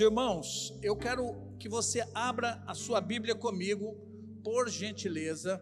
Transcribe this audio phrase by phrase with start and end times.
[0.00, 3.96] Irmãos, eu quero que você abra a sua Bíblia comigo,
[4.44, 5.60] por gentileza,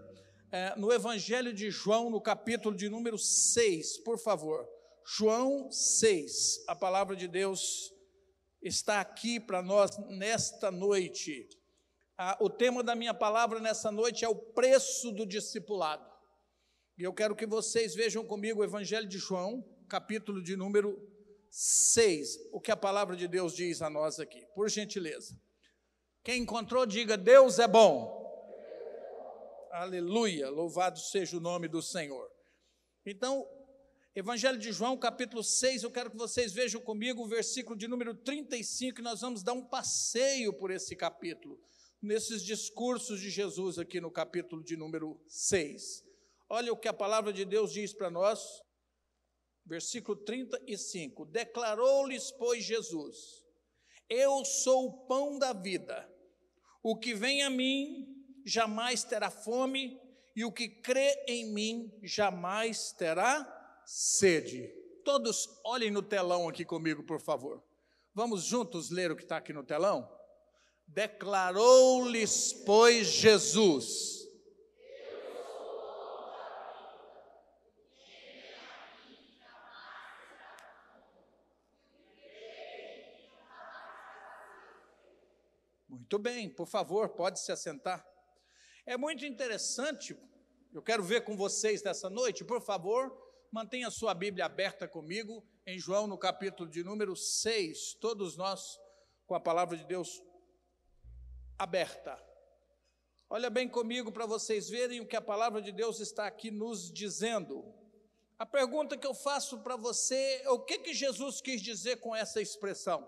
[0.52, 4.68] é, no Evangelho de João, no capítulo de número 6, por favor.
[5.06, 7.90] João 6, a palavra de Deus
[8.60, 11.48] está aqui para nós nesta noite.
[12.18, 16.06] Ah, o tema da minha palavra nessa noite é o preço do discipulado.
[16.98, 21.15] E eu quero que vocês vejam comigo o Evangelho de João, capítulo de número
[21.58, 25.40] 6, o que a palavra de Deus diz a nós aqui, por gentileza.
[26.22, 28.14] Quem encontrou, diga: Deus é bom.
[29.72, 32.30] Aleluia, louvado seja o nome do Senhor.
[33.06, 33.48] Então,
[34.14, 38.14] Evangelho de João, capítulo 6, eu quero que vocês vejam comigo o versículo de número
[38.14, 41.58] 35, e nós vamos dar um passeio por esse capítulo,
[42.02, 46.04] nesses discursos de Jesus aqui no capítulo de número 6.
[46.50, 48.62] Olha o que a palavra de Deus diz para nós,
[49.66, 53.44] versículo 35: Declarou-lhes, pois, Jesus:
[54.08, 56.08] Eu sou o pão da vida,
[56.82, 58.06] o que vem a mim
[58.44, 60.00] jamais terá fome,
[60.34, 64.72] e o que crê em mim jamais terá sede.
[65.04, 67.62] Todos olhem no telão aqui comigo, por favor.
[68.14, 70.08] Vamos juntos ler o que está aqui no telão?
[70.86, 74.05] Declarou-lhes, pois, Jesus:
[86.06, 88.06] Muito bem, por favor, pode se assentar.
[88.86, 90.16] É muito interessante,
[90.72, 93.12] eu quero ver com vocês nessa noite, por favor,
[93.50, 98.78] mantenha sua Bíblia aberta comigo, em João, no capítulo de número 6, todos nós
[99.26, 100.22] com a palavra de Deus
[101.58, 102.16] aberta.
[103.28, 106.88] Olha bem comigo para vocês verem o que a palavra de Deus está aqui nos
[106.88, 107.64] dizendo.
[108.38, 112.14] A pergunta que eu faço para você é o que, que Jesus quis dizer com
[112.14, 113.04] essa expressão?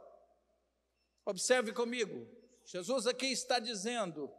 [1.25, 2.38] Observe comigo.
[2.71, 4.31] Jesus aqui está dizendo,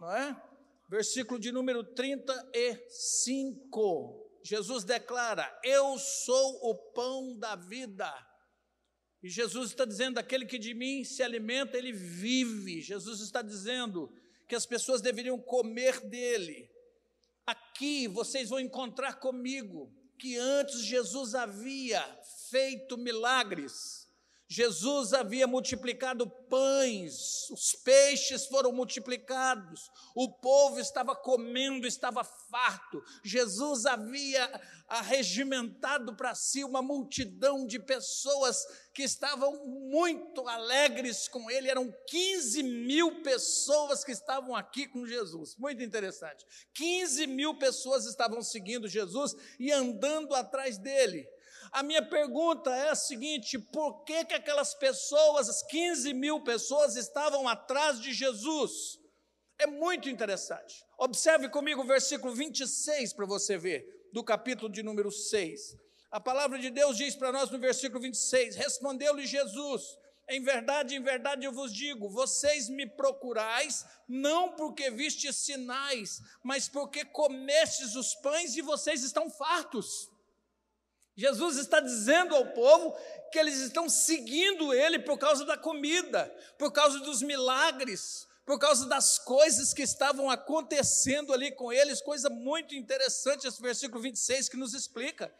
[0.00, 0.42] não é?
[0.88, 4.40] Versículo de número 35.
[4.42, 8.10] Jesus declara: Eu sou o pão da vida.
[9.22, 12.80] E Jesus está dizendo: aquele que de mim se alimenta, ele vive.
[12.80, 14.10] Jesus está dizendo
[14.48, 16.70] que as pessoas deveriam comer dele.
[17.46, 22.02] Aqui vocês vão encontrar comigo que antes Jesus havia
[22.48, 24.03] feito milagres
[24.54, 33.02] Jesus havia multiplicado pães, os peixes foram multiplicados, o povo estava comendo, estava farto.
[33.24, 34.48] Jesus havia
[34.86, 41.68] arregimentado para si uma multidão de pessoas que estavam muito alegres com ele.
[41.68, 45.56] Eram 15 mil pessoas que estavam aqui com Jesus.
[45.56, 46.46] Muito interessante.
[46.74, 51.28] 15 mil pessoas estavam seguindo Jesus e andando atrás dele.
[51.74, 56.94] A minha pergunta é a seguinte: por que, que aquelas pessoas, as 15 mil pessoas,
[56.94, 58.96] estavam atrás de Jesus?
[59.58, 60.84] É muito interessante.
[60.96, 65.76] Observe comigo o versículo 26 para você ver, do capítulo de número 6.
[66.12, 69.82] A palavra de Deus diz para nós no versículo 26: Respondeu-lhe Jesus:
[70.30, 76.68] Em verdade, em verdade eu vos digo, vocês me procurais, não porque vistes sinais, mas
[76.68, 80.13] porque comestes os pães e vocês estão fartos.
[81.16, 82.96] Jesus está dizendo ao povo
[83.30, 86.24] que eles estão seguindo ele por causa da comida,
[86.58, 92.28] por causa dos milagres, por causa das coisas que estavam acontecendo ali com eles, coisa
[92.28, 95.34] muito interessante esse versículo 26 que nos explica.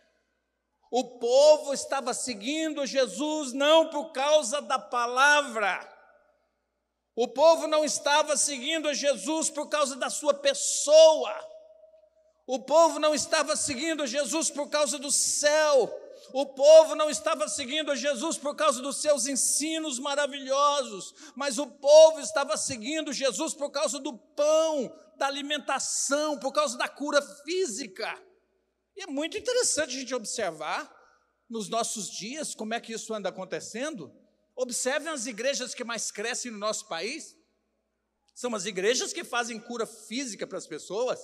[0.90, 5.92] O povo estava seguindo Jesus não por causa da palavra,
[7.16, 11.32] o povo não estava seguindo Jesus por causa da sua pessoa,
[12.46, 15.92] o povo não estava seguindo Jesus por causa do céu,
[16.32, 22.20] o povo não estava seguindo Jesus por causa dos seus ensinos maravilhosos, mas o povo
[22.20, 28.20] estava seguindo Jesus por causa do pão, da alimentação, por causa da cura física.
[28.96, 30.92] E é muito interessante a gente observar
[31.48, 34.12] nos nossos dias como é que isso anda acontecendo.
[34.56, 37.36] Observem as igrejas que mais crescem no nosso país.
[38.34, 41.20] São as igrejas que fazem cura física para as pessoas,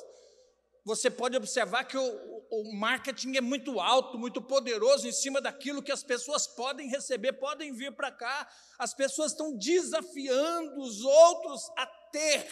[0.91, 5.85] você pode observar que o, o, marketing é muito alto, muito poderoso em cima daquilo
[5.85, 8.49] que as pessoas podem receber, podem vir para cá.
[8.77, 12.45] As pessoas estão desafiando os outros a ter.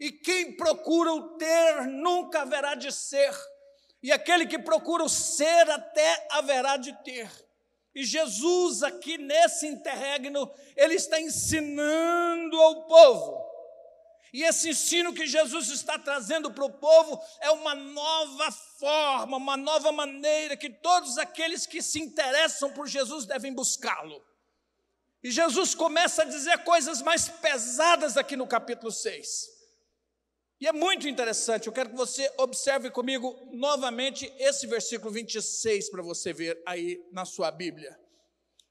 [0.00, 3.32] E quem procura o ter nunca haverá de ser.
[4.02, 7.30] E aquele que procura o ser até haverá de ter.
[7.94, 13.49] E Jesus, aqui nesse interregno, ele está ensinando ao povo
[14.32, 19.56] e esse ensino que Jesus está trazendo para o povo é uma nova forma, uma
[19.56, 24.24] nova maneira que todos aqueles que se interessam por Jesus devem buscá-lo.
[25.22, 29.60] E Jesus começa a dizer coisas mais pesadas aqui no capítulo 6.
[30.60, 36.02] E é muito interessante, eu quero que você observe comigo novamente esse versículo 26 para
[36.02, 37.98] você ver aí na sua Bíblia.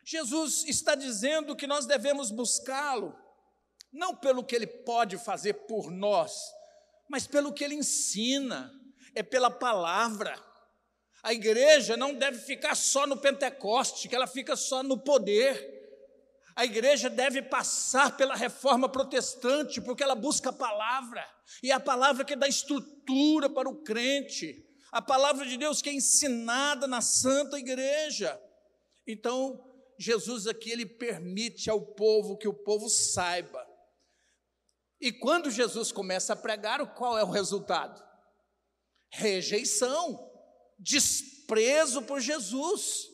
[0.06, 3.16] Jesus está dizendo que nós devemos buscá-lo,
[3.92, 6.34] não pelo que ele pode fazer por nós,
[7.10, 8.72] mas pelo que ele ensina,
[9.16, 10.38] é pela palavra.
[11.24, 15.78] A igreja não deve ficar só no Pentecoste, que ela fica só no poder.
[16.56, 21.26] A igreja deve passar pela reforma protestante, porque ela busca a palavra,
[21.64, 25.90] e é a palavra que dá estrutura para o crente, a palavra de Deus que
[25.90, 28.40] é ensinada na santa igreja.
[29.08, 29.60] Então,
[29.98, 33.69] Jesus aqui ele permite ao povo que o povo saiba.
[35.00, 38.04] E quando Jesus começa a pregar, qual é o resultado?
[39.10, 40.30] Rejeição,
[40.78, 43.08] desprezo por Jesus.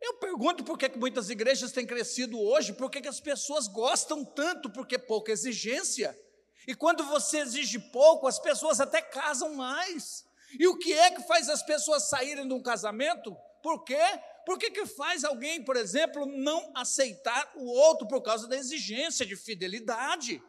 [0.00, 4.70] Eu pergunto por que muitas igrejas têm crescido hoje, por que as pessoas gostam tanto,
[4.70, 6.18] porque pouca exigência.
[6.66, 10.24] E quando você exige pouco, as pessoas até casam mais.
[10.58, 13.36] E o que é que faz as pessoas saírem de um casamento?
[13.62, 14.02] Por quê?
[14.44, 19.24] Por que, que faz alguém, por exemplo, não aceitar o outro por causa da exigência
[19.24, 20.42] de fidelidade?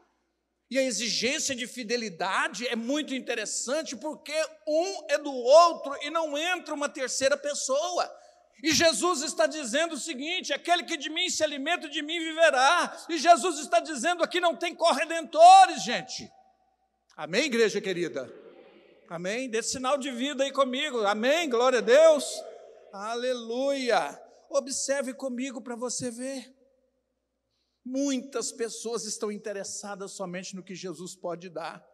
[0.70, 4.34] E a exigência de fidelidade é muito interessante porque
[4.68, 8.12] um é do outro e não entra uma terceira pessoa.
[8.64, 13.06] E Jesus está dizendo o seguinte: aquele que de mim se alimenta, de mim viverá.
[13.10, 16.32] E Jesus está dizendo aqui: não tem corredentores, gente.
[17.16, 18.34] Amém, igreja querida?
[19.10, 19.50] Amém?
[19.50, 21.06] Dê sinal de vida aí comigo.
[21.06, 21.50] Amém?
[21.50, 22.26] Glória a Deus.
[22.92, 24.20] Aleluia.
[24.50, 26.52] Observe comigo para você ver.
[27.86, 31.86] Muitas pessoas estão interessadas somente no que Jesus pode dar.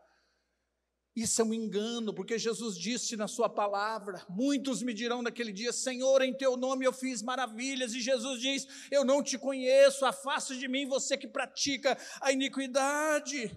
[1.15, 5.73] Isso é um engano, porque Jesus disse na Sua palavra: muitos me dirão naquele dia,
[5.73, 10.57] Senhor, em Teu nome eu fiz maravilhas, e Jesus diz: Eu não te conheço, afaste
[10.57, 13.51] de mim você que pratica a iniquidade.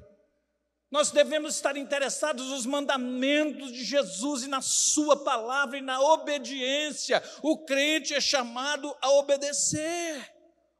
[0.90, 7.22] Nós devemos estar interessados nos mandamentos de Jesus e na Sua palavra e na obediência.
[7.42, 10.31] O crente é chamado a obedecer.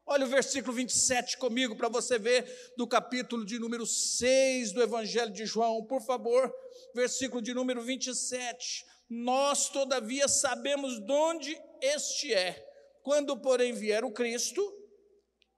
[0.05, 2.45] Olha o versículo 27 comigo para você ver
[2.75, 6.53] do capítulo de número 6 do Evangelho de João, por favor.
[6.93, 8.85] Versículo de número 27.
[9.09, 12.53] Nós, todavia, sabemos de onde este é.
[13.01, 14.61] Quando, porém, vier o Cristo,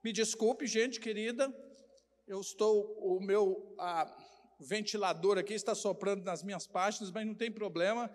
[0.02, 1.52] me desculpe, gente querida,
[2.28, 4.06] eu estou, o meu a,
[4.60, 8.08] ventilador aqui está soprando nas minhas páginas, mas não tem problema,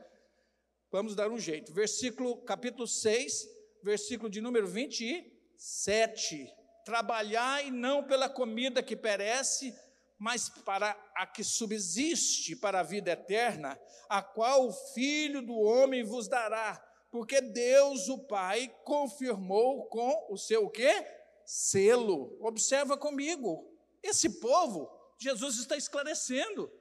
[0.90, 1.74] vamos dar um jeito.
[1.74, 3.48] Versículo, capítulo 6,
[3.84, 5.31] versículo de número 20
[5.62, 6.52] 7.
[6.84, 9.78] Trabalhai não pela comida que perece,
[10.18, 13.80] mas para a que subsiste para a vida eterna,
[14.10, 20.38] a qual o Filho do homem vos dará, porque Deus o Pai confirmou com o
[20.38, 21.06] seu quê?
[21.46, 22.36] Selo.
[22.42, 23.72] Observa comigo.
[24.02, 26.72] Esse povo, Jesus está esclarecendo.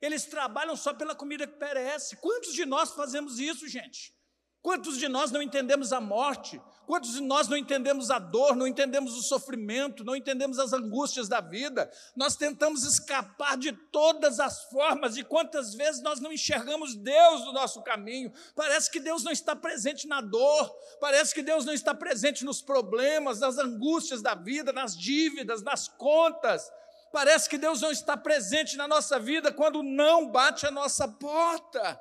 [0.00, 2.16] Eles trabalham só pela comida que perece.
[2.16, 4.12] Quantos de nós fazemos isso, gente?
[4.60, 6.60] Quantos de nós não entendemos a morte?
[6.86, 11.28] Quantos de nós não entendemos a dor, não entendemos o sofrimento, não entendemos as angústias
[11.28, 11.90] da vida?
[12.14, 17.52] Nós tentamos escapar de todas as formas, e quantas vezes nós não enxergamos Deus no
[17.52, 18.32] nosso caminho?
[18.54, 20.70] Parece que Deus não está presente na dor,
[21.00, 25.88] parece que Deus não está presente nos problemas, nas angústias da vida, nas dívidas, nas
[25.88, 26.70] contas.
[27.12, 32.00] Parece que Deus não está presente na nossa vida quando não bate a nossa porta.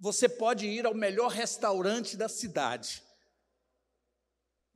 [0.00, 3.02] Você pode ir ao melhor restaurante da cidade,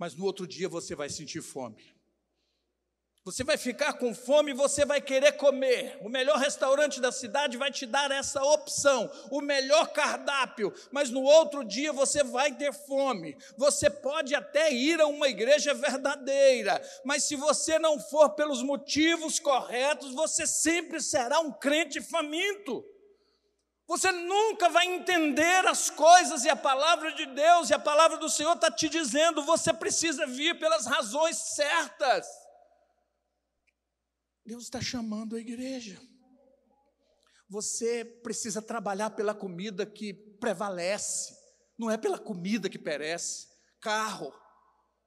[0.02, 1.94] mas no outro dia você vai sentir fome.
[3.25, 5.97] Você vai ficar com fome e você vai querer comer.
[6.00, 11.23] O melhor restaurante da cidade vai te dar essa opção, o melhor cardápio, mas no
[11.23, 13.37] outro dia você vai ter fome.
[13.56, 19.38] Você pode até ir a uma igreja verdadeira, mas se você não for pelos motivos
[19.38, 22.85] corretos, você sempre será um crente faminto.
[23.92, 28.30] Você nunca vai entender as coisas e a palavra de Deus e a palavra do
[28.30, 32.26] Senhor está te dizendo, você precisa vir pelas razões certas.
[34.46, 36.00] Deus está chamando a igreja.
[37.50, 41.37] Você precisa trabalhar pela comida que prevalece,
[41.76, 43.46] não é pela comida que perece.
[43.78, 44.32] Carro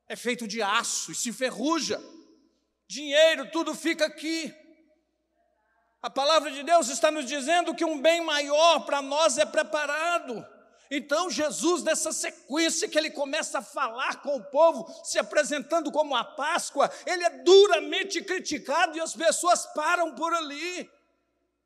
[0.07, 1.99] é feito de aço e se enferruja.
[2.87, 4.53] Dinheiro, tudo fica aqui.
[6.05, 10.45] A palavra de Deus está nos dizendo que um bem maior para nós é preparado.
[10.91, 16.15] Então, Jesus, nessa sequência que ele começa a falar com o povo, se apresentando como
[16.15, 20.87] a Páscoa, ele é duramente criticado e as pessoas param por ali.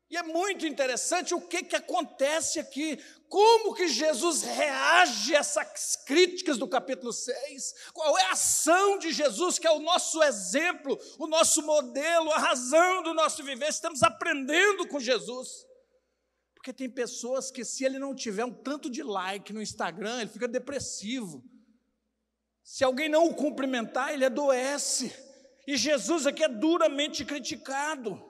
[0.08, 2.98] E é muito interessante o que, que acontece aqui.
[3.30, 7.74] Como que Jesus reage a essas críticas do capítulo 6?
[7.94, 12.38] Qual é a ação de Jesus, que é o nosso exemplo, o nosso modelo, a
[12.38, 13.68] razão do nosso viver?
[13.68, 15.64] Estamos aprendendo com Jesus.
[16.56, 20.30] Porque tem pessoas que, se ele não tiver um tanto de like no Instagram, ele
[20.30, 21.44] fica depressivo.
[22.64, 25.14] Se alguém não o cumprimentar, ele adoece.
[25.68, 28.29] E Jesus aqui é duramente criticado.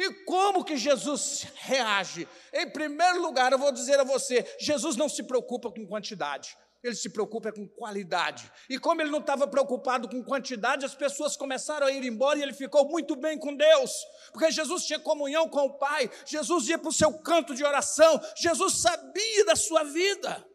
[0.00, 2.26] E como que Jesus reage?
[2.54, 6.94] Em primeiro lugar, eu vou dizer a você: Jesus não se preocupa com quantidade, ele
[6.94, 8.50] se preocupa com qualidade.
[8.70, 12.42] E como ele não estava preocupado com quantidade, as pessoas começaram a ir embora e
[12.42, 13.92] ele ficou muito bem com Deus,
[14.32, 18.18] porque Jesus tinha comunhão com o Pai, Jesus ia para o seu canto de oração,
[18.34, 20.49] Jesus sabia da sua vida.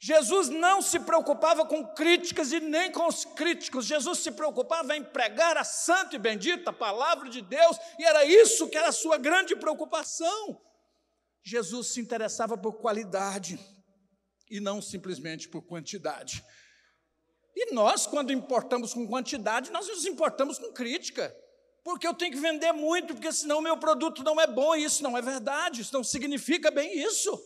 [0.00, 5.02] Jesus não se preocupava com críticas e nem com os críticos, Jesus se preocupava em
[5.02, 9.16] pregar a santa e bendita palavra de Deus, e era isso que era a sua
[9.16, 10.60] grande preocupação.
[11.42, 13.58] Jesus se interessava por qualidade
[14.50, 16.44] e não simplesmente por quantidade.
[17.56, 21.34] E nós, quando importamos com quantidade, nós nos importamos com crítica.
[21.84, 25.02] Porque eu tenho que vender muito, porque senão meu produto não é bom, e isso
[25.02, 27.38] não é verdade, isso não significa bem isso.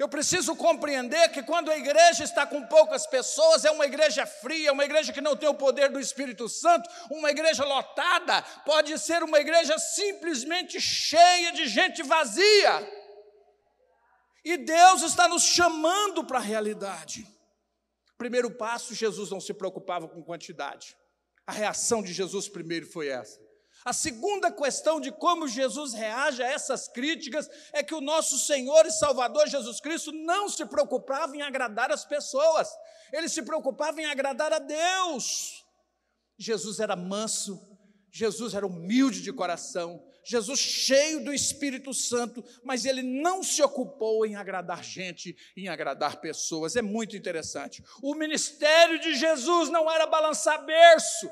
[0.00, 4.72] Eu preciso compreender que quando a igreja está com poucas pessoas, é uma igreja fria,
[4.72, 9.22] uma igreja que não tem o poder do Espírito Santo, uma igreja lotada, pode ser
[9.22, 12.90] uma igreja simplesmente cheia de gente vazia.
[14.42, 17.26] E Deus está nos chamando para a realidade.
[18.16, 20.96] Primeiro passo, Jesus não se preocupava com quantidade.
[21.46, 23.38] A reação de Jesus primeiro foi essa.
[23.84, 28.84] A segunda questão de como Jesus reage a essas críticas é que o nosso Senhor
[28.84, 32.68] e Salvador Jesus Cristo não se preocupava em agradar as pessoas,
[33.12, 35.64] ele se preocupava em agradar a Deus.
[36.38, 37.58] Jesus era manso,
[38.10, 44.26] Jesus era humilde de coração, Jesus cheio do Espírito Santo, mas ele não se ocupou
[44.26, 46.76] em agradar gente, em agradar pessoas.
[46.76, 47.82] É muito interessante.
[48.02, 51.30] O ministério de Jesus não era balançar berço,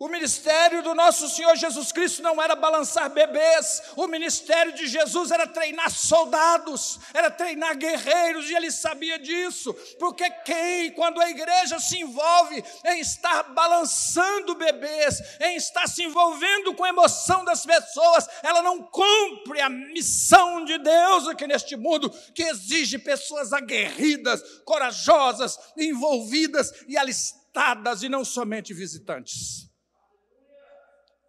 [0.00, 5.30] o ministério do nosso Senhor Jesus Cristo não era balançar bebês, o ministério de Jesus
[5.30, 11.78] era treinar soldados, era treinar guerreiros, e ele sabia disso, porque quem, quando a igreja
[11.78, 18.26] se envolve em estar balançando bebês, em estar se envolvendo com a emoção das pessoas,
[18.42, 25.58] ela não cumpre a missão de Deus aqui neste mundo, que exige pessoas aguerridas, corajosas,
[25.76, 29.69] envolvidas e alistadas, e não somente visitantes.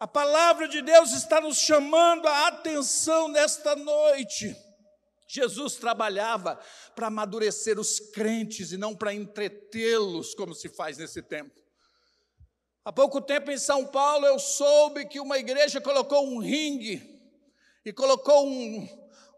[0.02, 4.58] A palavra de Deus está nos chamando a atenção nesta noite.
[5.28, 6.60] Jesus trabalhava
[6.96, 11.54] para amadurecer os crentes e não para entretê-los, como se faz nesse tempo.
[12.84, 17.22] Há pouco tempo em São Paulo eu soube que uma igreja colocou um ringue
[17.86, 18.90] e colocou um,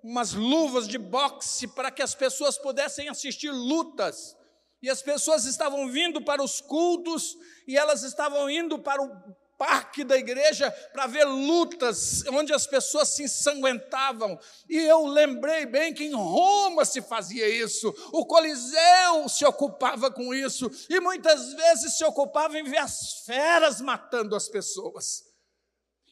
[0.02, 4.34] umas luvas de boxe para que as pessoas pudessem assistir lutas.
[4.82, 7.36] E as pessoas estavam vindo para os cultos
[7.68, 13.08] e elas estavam indo para o parque da igreja para ver lutas onde as pessoas
[13.08, 14.38] se ensanguentavam.
[14.68, 20.36] E eu lembrei bem que em Roma se fazia isso, o Coliseu se ocupava com
[20.36, 25.24] isso, e muitas vezes se ocupava em ver as feras matando as pessoas.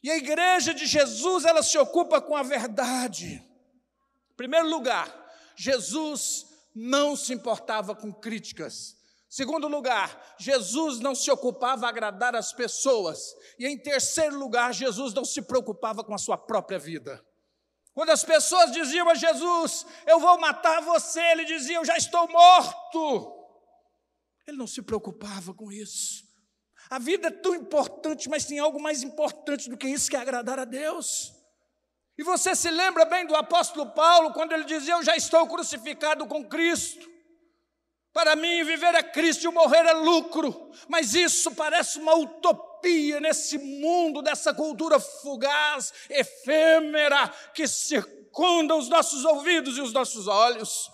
[0.02, 3.34] E a igreja de Jesus, ela se ocupa com a verdade.
[4.30, 5.14] Em primeiro lugar,
[5.54, 8.96] Jesus não se importava com críticas.
[9.32, 13.34] Segundo lugar, Jesus não se ocupava a agradar as pessoas.
[13.58, 17.26] E em terceiro lugar, Jesus não se preocupava com a sua própria vida.
[17.94, 22.28] Quando as pessoas diziam a Jesus, eu vou matar você, ele dizia, eu já estou
[22.28, 23.34] morto.
[24.46, 26.24] Ele não se preocupava com isso.
[26.90, 30.20] A vida é tão importante, mas tem algo mais importante do que isso, que é
[30.20, 31.32] agradar a Deus.
[32.18, 36.26] E você se lembra bem do apóstolo Paulo, quando ele dizia, eu já estou crucificado
[36.26, 37.11] com Cristo.
[38.12, 43.56] Para mim, viver é Cristo e morrer é lucro, mas isso parece uma utopia nesse
[43.56, 50.90] mundo dessa cultura fugaz, efêmera, que circunda os nossos ouvidos e os nossos olhos.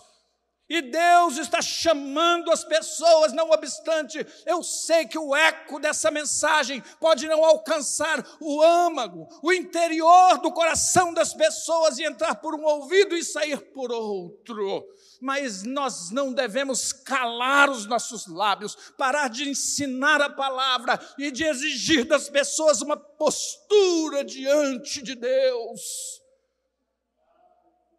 [0.69, 6.81] E Deus está chamando as pessoas, não obstante, eu sei que o eco dessa mensagem
[6.99, 12.63] pode não alcançar o âmago, o interior do coração das pessoas e entrar por um
[12.63, 14.85] ouvido e sair por outro
[15.19, 21.43] mas nós não devemos calar os nossos lábios, parar de ensinar a palavra e de
[21.43, 26.21] exigir das pessoas uma postura diante de Deus.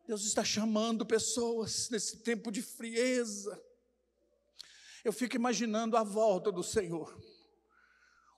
[0.07, 3.63] Deus está chamando pessoas nesse tempo de frieza.
[5.05, 7.17] Eu fico imaginando a volta do Senhor.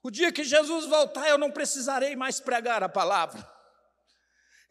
[0.03, 3.52] O dia que Jesus voltar, eu não precisarei mais pregar a palavra.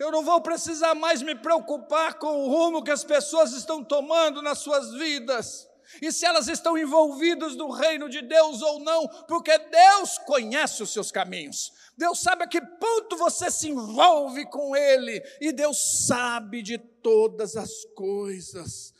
[0.03, 4.43] Eu não vou precisar mais me preocupar com o rumo que as pessoas estão tomando
[4.43, 5.69] nas suas vidas.
[6.01, 10.93] E se elas estão envolvidas no reino de Deus ou não, porque Deus conhece os
[10.93, 11.73] seus caminhos.
[11.97, 17.57] Deus sabe a que ponto você se envolve com Ele, e Deus sabe de todas
[17.57, 18.93] as coisas.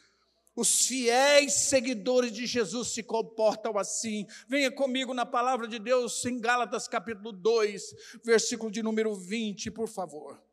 [0.55, 4.25] Os fiéis seguidores de Jesus se comportam assim.
[4.47, 9.89] Venha comigo na palavra de Deus em Gálatas capítulo 2, versículo de número 20, por
[9.89, 10.52] favor.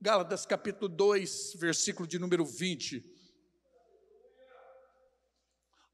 [0.00, 3.02] Gálatas capítulo 2, versículo de número 20.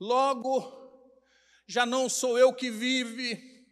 [0.01, 0.83] Logo,
[1.69, 3.65] já não sou eu que vive,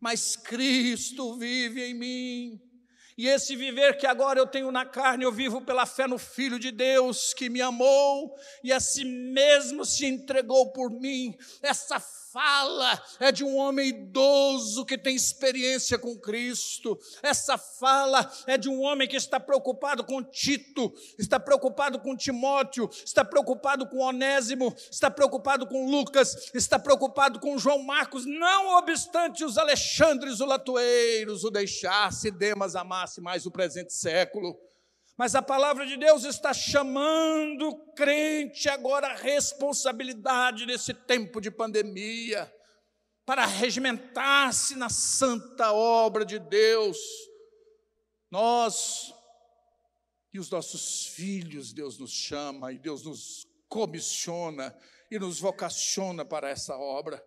[0.00, 2.68] mas Cristo vive em mim.
[3.16, 6.56] E esse viver que agora eu tenho na carne, eu vivo pela fé no Filho
[6.56, 11.36] de Deus que me amou e a si mesmo se entregou por mim.
[11.60, 11.98] Essa
[12.32, 16.98] fala é de um homem idoso que tem experiência com Cristo.
[17.22, 22.88] Essa fala é de um homem que está preocupado com Tito, está preocupado com Timóteo,
[22.92, 29.44] está preocupado com Onésimo, está preocupado com Lucas, está preocupado com João Marcos, não obstante
[29.44, 34.67] os Alexandres, os Latoeiros o deixasse, Demas amasse mais o presente século.
[35.18, 41.50] Mas a palavra de Deus está chamando o crente agora à responsabilidade nesse tempo de
[41.50, 42.54] pandemia,
[43.26, 46.96] para regimentar-se na santa obra de Deus.
[48.30, 49.12] Nós
[50.32, 54.72] e os nossos filhos, Deus nos chama e Deus nos comissiona
[55.10, 57.20] e nos vocaciona para essa obra.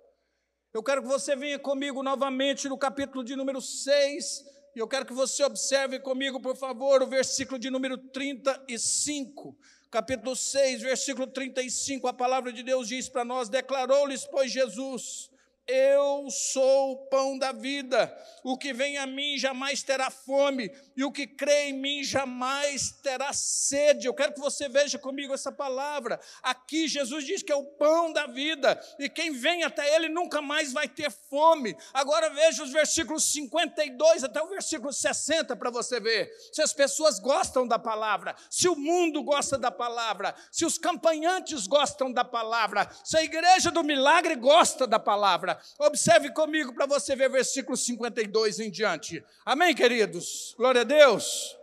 [0.73, 4.45] Eu quero que você venha comigo novamente no capítulo de número 6,
[4.75, 9.57] e eu quero que você observe comigo, por favor, o versículo de número 35.
[9.89, 15.30] Capítulo 6, versículo 35, a palavra de Deus diz para nós: Declarou-lhes, pois, Jesus:
[15.67, 18.13] eu sou o pão da vida.
[18.43, 22.91] O que vem a mim jamais terá fome, e o que crê em mim jamais
[23.03, 24.07] terá sede.
[24.07, 26.19] Eu quero que você veja comigo essa palavra.
[26.41, 30.41] Aqui Jesus diz que é o pão da vida, e quem vem até ele nunca
[30.41, 31.75] mais vai ter fome.
[31.93, 36.29] Agora veja os versículos 52 até o versículo 60 para você ver.
[36.51, 41.67] Se as pessoas gostam da palavra, se o mundo gosta da palavra, se os campanhantes
[41.67, 45.63] gostam da palavra, se a igreja do milagre gosta da palavra palavra.
[45.79, 49.23] Observe comigo para você ver versículo 52 em diante.
[49.45, 50.53] Amém, queridos?
[50.57, 51.57] Glória a Deus.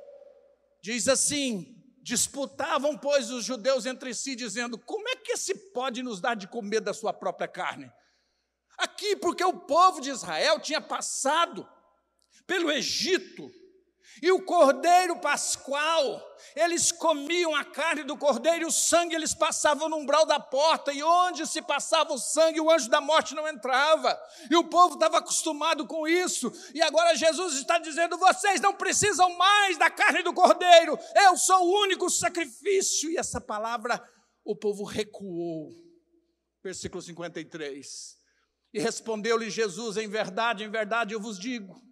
[0.82, 6.20] Diz assim: Disputavam, pois, os judeus entre si, dizendo: Como é que se pode nos
[6.20, 7.90] dar de comer da sua própria carne?
[8.76, 11.68] Aqui, porque o povo de Israel tinha passado
[12.46, 13.50] pelo Egito
[14.22, 16.20] e o cordeiro pascual,
[16.56, 20.92] eles comiam a carne do cordeiro e o sangue eles passavam no umbral da porta,
[20.92, 24.18] e onde se passava o sangue, o anjo da morte não entrava.
[24.50, 26.50] E o povo estava acostumado com isso.
[26.74, 31.66] E agora Jesus está dizendo: vocês não precisam mais da carne do cordeiro, eu sou
[31.66, 33.10] o único sacrifício.
[33.10, 34.02] E essa palavra
[34.44, 35.70] o povo recuou.
[36.62, 38.16] Versículo 53.
[38.74, 41.87] E respondeu-lhe Jesus: Em verdade, em verdade eu vos digo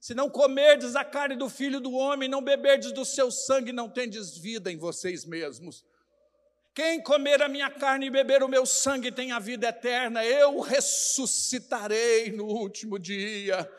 [0.00, 3.86] se não comerdes a carne do filho do homem, não beberdes do seu sangue, não
[3.86, 5.84] tendes vida em vocês mesmos.
[6.74, 10.60] Quem comer a minha carne e beber o meu sangue tem a vida eterna, eu
[10.60, 13.70] ressuscitarei no último dia.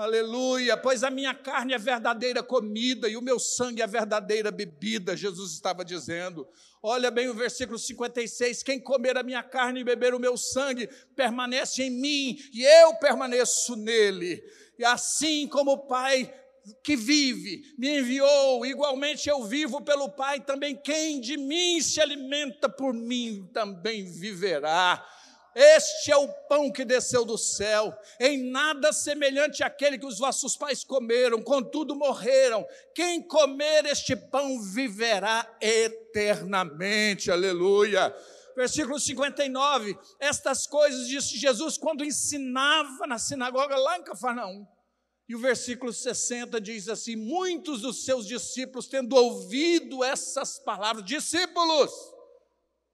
[0.00, 5.14] Aleluia, pois a minha carne é verdadeira comida e o meu sangue é verdadeira bebida,
[5.14, 6.48] Jesus estava dizendo.
[6.82, 10.88] Olha bem o versículo 56: quem comer a minha carne e beber o meu sangue
[11.14, 14.42] permanece em mim e eu permaneço nele.
[14.78, 16.32] E assim como o Pai
[16.82, 22.70] que vive me enviou, igualmente eu vivo pelo Pai, também quem de mim se alimenta
[22.70, 25.06] por mim também viverá.
[25.54, 30.56] Este é o pão que desceu do céu, em nada semelhante àquele que os vossos
[30.56, 32.64] pais comeram, contudo morreram.
[32.94, 37.30] Quem comer este pão viverá eternamente.
[37.30, 38.14] Aleluia.
[38.56, 39.98] Versículo 59.
[40.20, 44.66] Estas coisas disse Jesus quando ensinava na sinagoga lá em Cafarnaum.
[45.28, 51.92] E o versículo 60 diz assim: Muitos dos seus discípulos, tendo ouvido essas palavras, discípulos,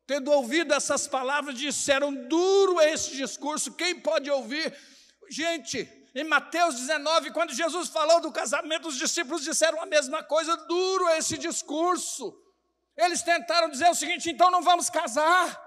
[0.07, 4.75] tendo ouvido essas palavras, disseram: Duro é esse discurso, quem pode ouvir?
[5.29, 10.57] Gente, em Mateus 19, quando Jesus falou do casamento, os discípulos disseram a mesma coisa:
[10.57, 12.35] Duro é esse discurso.
[12.97, 15.61] Eles tentaram dizer o seguinte: então não vamos casar,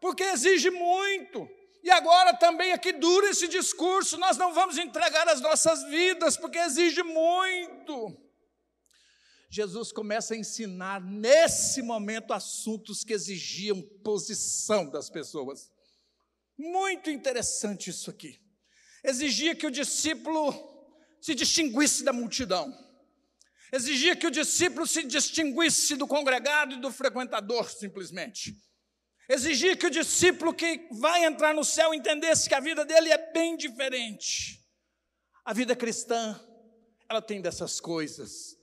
[0.00, 1.48] porque exige muito.
[1.84, 6.58] E agora também aqui dura esse discurso: nós não vamos entregar as nossas vidas, porque
[6.58, 8.16] exige muito.
[9.54, 15.70] Jesus começa a ensinar nesse momento assuntos que exigiam posição das pessoas.
[16.56, 18.40] Muito interessante isso aqui.
[19.04, 20.54] Exigia que o discípulo
[21.20, 22.72] se distinguisse da multidão.
[23.70, 28.56] Exigia que o discípulo se distinguisse do congregado e do frequentador, simplesmente.
[29.28, 33.32] Exigia que o discípulo que vai entrar no céu entendesse que a vida dele é
[33.32, 34.66] bem diferente.
[35.44, 36.40] A vida cristã,
[37.06, 38.61] ela tem dessas coisas.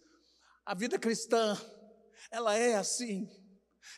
[0.69, 1.59] A vida cristã,
[2.29, 3.27] ela é assim.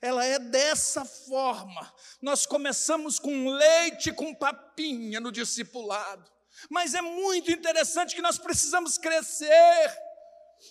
[0.02, 1.94] Ela é dessa forma.
[2.22, 6.32] Nós começamos com leite, com papinha no discipulado.
[6.70, 9.98] Mas é muito interessante que nós precisamos crescer.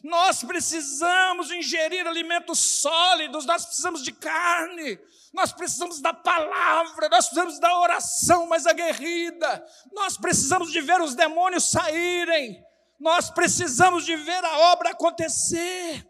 [0.02, 4.98] Nós precisamos ingerir alimentos sólidos, nós precisamos de carne,
[5.34, 11.14] nós precisamos da palavra, nós precisamos da oração mais aguerrida, nós precisamos de ver os
[11.14, 12.64] demônios saírem,
[13.00, 16.06] nós precisamos de ver a obra acontecer.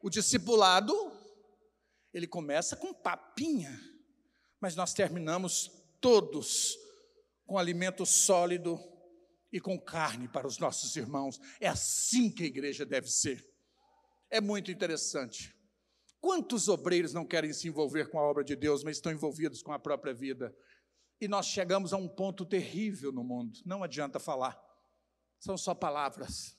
[0.00, 0.94] O discipulado,
[2.12, 3.76] ele começa com papinha,
[4.60, 5.68] mas nós terminamos
[6.00, 6.78] todos
[7.44, 8.78] com alimento sólido
[9.52, 11.40] e com carne para os nossos irmãos.
[11.60, 13.44] É assim que a igreja deve ser.
[14.30, 15.54] É muito interessante.
[16.20, 19.72] Quantos obreiros não querem se envolver com a obra de Deus, mas estão envolvidos com
[19.72, 20.54] a própria vida?
[21.20, 24.58] E nós chegamos a um ponto terrível no mundo, não adianta falar,
[25.44, 26.56] são só palavras.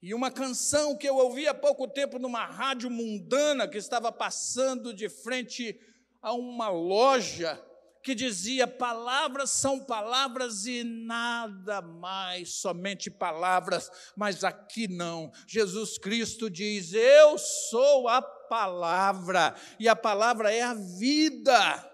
[0.00, 4.94] E uma canção que eu ouvi há pouco tempo numa rádio mundana que estava passando
[4.94, 5.78] de frente
[6.22, 7.62] a uma loja
[8.02, 15.30] que dizia: palavras são palavras e nada mais, somente palavras, mas aqui não.
[15.46, 21.84] Jesus Cristo diz: Eu sou a palavra, e a palavra é a vida.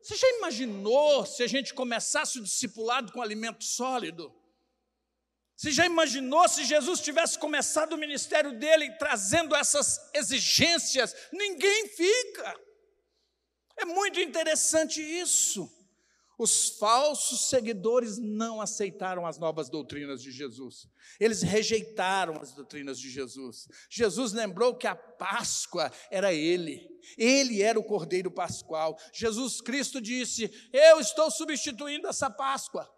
[0.00, 4.37] Você já imaginou se a gente começasse o discipulado com alimento sólido?
[5.58, 11.12] Você já imaginou se Jesus tivesse começado o ministério dele trazendo essas exigências?
[11.32, 12.60] Ninguém fica.
[13.76, 15.68] É muito interessante isso.
[16.38, 20.88] Os falsos seguidores não aceitaram as novas doutrinas de Jesus.
[21.18, 23.66] Eles rejeitaram as doutrinas de Jesus.
[23.90, 26.88] Jesus lembrou que a Páscoa era Ele.
[27.16, 28.96] Ele era o Cordeiro Pascual.
[29.12, 32.88] Jesus Cristo disse: Eu estou substituindo essa Páscoa.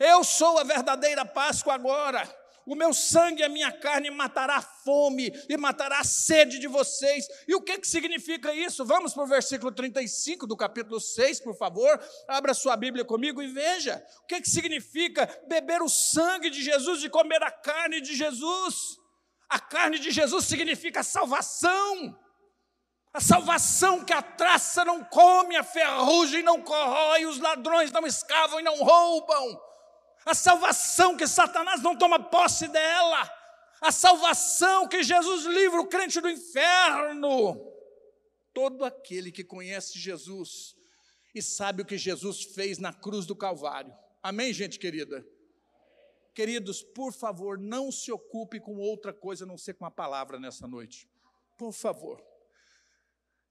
[0.00, 2.26] Eu sou a verdadeira Páscoa agora.
[2.64, 6.66] O meu sangue e a minha carne matará a fome e matará a sede de
[6.66, 7.26] vocês.
[7.46, 8.82] E o que, que significa isso?
[8.84, 12.00] Vamos para o versículo 35 do capítulo 6, por favor.
[12.26, 14.02] Abra sua Bíblia comigo e veja.
[14.22, 18.96] O que, que significa beber o sangue de Jesus e comer a carne de Jesus?
[19.50, 22.18] A carne de Jesus significa salvação.
[23.12, 28.60] A salvação que a traça não come, a ferrugem não corrói, os ladrões não escavam
[28.60, 29.69] e não roubam
[30.24, 33.30] a salvação que Satanás não toma posse dela,
[33.80, 37.68] a salvação que Jesus livra o crente do inferno.
[38.52, 40.76] Todo aquele que conhece Jesus
[41.34, 43.94] e sabe o que Jesus fez na cruz do Calvário.
[44.22, 45.24] Amém, gente querida?
[46.34, 50.38] Queridos, por favor, não se ocupe com outra coisa a não ser com a palavra
[50.38, 51.08] nessa noite.
[51.58, 52.22] Por favor.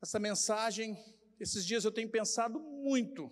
[0.02, 0.98] Essa mensagem,
[1.40, 3.32] esses dias eu tenho pensado muito,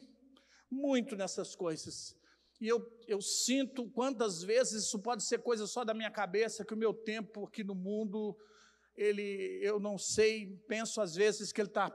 [0.69, 2.15] muito nessas coisas.
[2.59, 6.73] E eu, eu sinto quantas vezes isso pode ser coisa só da minha cabeça, que
[6.73, 8.35] o meu tempo aqui no mundo,
[8.95, 11.91] ele, eu não sei, penso às vezes que ele está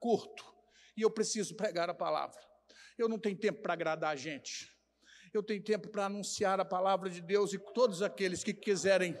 [0.00, 0.44] curto,
[0.96, 2.40] e eu preciso pregar a palavra.
[2.96, 4.74] Eu não tenho tempo para agradar a gente.
[5.34, 9.14] Eu tenho tempo para anunciar a palavra de Deus e todos aqueles que quiserem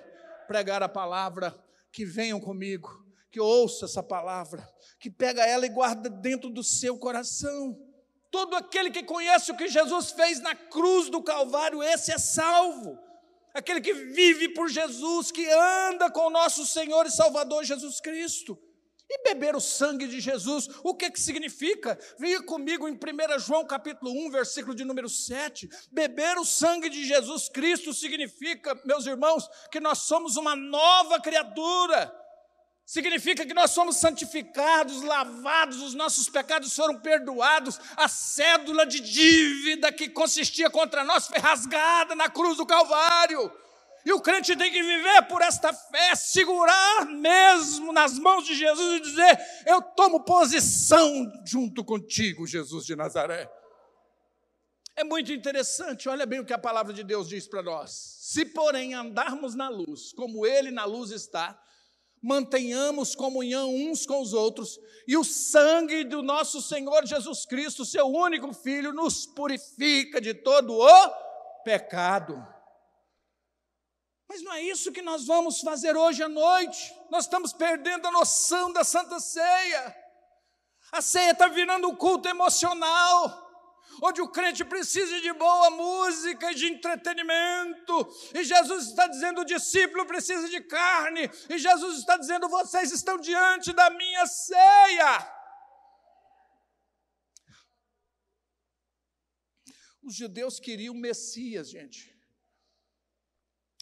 [0.46, 1.54] pregar a palavra,
[1.92, 4.66] que venham comigo, que ouça essa palavra,
[4.98, 7.85] que pega ela e guarda dentro do seu coração.
[8.30, 12.98] Todo aquele que conhece o que Jesus fez na cruz do Calvário, esse é salvo.
[13.54, 18.58] Aquele que vive por Jesus, que anda com o nosso Senhor e Salvador Jesus Cristo.
[19.08, 21.96] E beber o sangue de Jesus, o que, que significa?
[22.18, 25.68] Venha comigo em 1 João capítulo 1, versículo de número 7.
[25.92, 32.12] Beber o sangue de Jesus Cristo significa, meus irmãos, que nós somos uma nova criatura
[32.86, 39.90] significa que nós somos santificados, lavados, os nossos pecados foram perdoados, a cédula de dívida
[39.90, 43.52] que consistia contra nós foi rasgada na cruz do Calvário.
[44.04, 48.98] E o crente tem que viver por esta fé, segurar mesmo nas mãos de Jesus
[48.98, 51.10] e dizer: Eu tomo posição
[51.44, 53.50] junto contigo, Jesus de Nazaré.
[54.94, 57.90] É muito interessante, olha bem o que a palavra de Deus diz para nós.
[58.20, 61.60] Se, porém, andarmos na luz, como Ele na luz está,
[62.26, 68.08] mantenhamos comunhão uns com os outros, e o sangue do nosso Senhor Jesus Cristo, seu
[68.08, 71.10] único Filho, nos purifica de todo o
[71.62, 72.44] pecado.
[74.28, 78.10] Mas não é isso que nós vamos fazer hoje à noite, nós estamos perdendo a
[78.10, 79.96] noção da Santa Ceia.
[80.90, 83.45] A ceia está virando um culto emocional,
[84.02, 89.44] onde o crente precisa de boa música e de entretenimento, e Jesus está dizendo: o
[89.44, 95.36] discípulo precisa de carne, e Jesus está dizendo: vocês estão diante da minha ceia.
[100.02, 102.16] Os judeus queriam Messias, gente.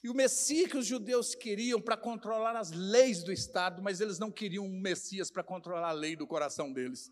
[0.03, 4.19] E o Messias que os judeus queriam para controlar as leis do Estado, mas eles
[4.19, 7.11] não queriam um Messias para controlar a lei do coração deles.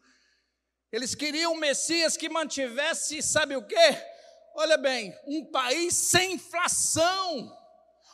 [0.92, 3.96] Eles queriam um Messias que mantivesse, sabe o quê?
[4.54, 7.50] Olha bem, um país sem inflação,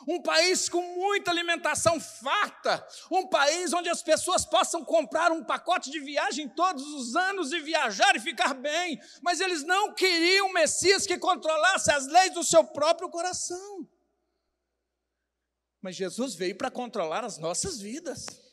[0.07, 5.91] um país com muita alimentação farta, um país onde as pessoas possam comprar um pacote
[5.91, 10.53] de viagem todos os anos e viajar e ficar bem, mas eles não queriam um
[10.53, 13.85] Messias que controlasse as leis do seu próprio coração.
[15.81, 18.48] Mas Jesus veio para controlar as nossas vidas.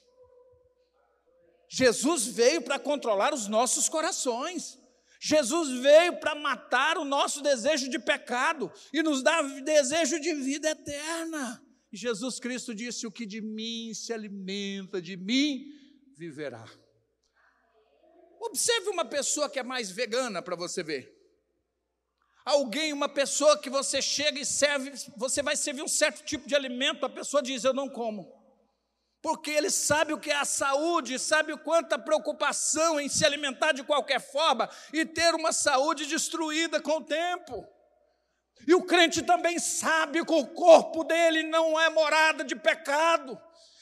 [1.77, 4.79] Jesus veio para controlar os nossos corações.
[5.21, 10.71] Jesus veio para matar o nosso desejo de pecado e nos dar desejo de vida
[10.71, 11.63] eterna.
[11.93, 15.67] Jesus Cristo disse: O que de mim se alimenta, de mim
[16.17, 16.65] viverá.
[18.41, 21.15] Observe uma pessoa que é mais vegana para você ver.
[22.43, 26.55] Alguém, uma pessoa que você chega e serve, você vai servir um certo tipo de
[26.55, 28.36] alimento, a pessoa diz: Eu não como
[29.27, 33.73] porque ele sabe o que é a saúde, sabe o quanta preocupação em se alimentar
[33.73, 37.67] de qualquer forma e ter uma saúde destruída com o tempo.
[38.69, 43.37] E o crente também sabe que o corpo dele não é morada de pecado